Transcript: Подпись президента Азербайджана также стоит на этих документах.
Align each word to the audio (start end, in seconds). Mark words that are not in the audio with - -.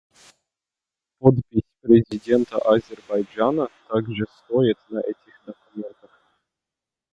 Подпись 1.19 1.61
президента 1.83 2.57
Азербайджана 2.57 3.69
также 3.87 4.25
стоит 4.47 4.79
на 4.89 4.97
этих 5.01 5.45
документах. 5.45 6.09